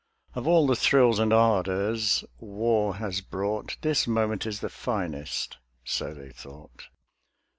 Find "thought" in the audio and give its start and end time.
6.31-6.87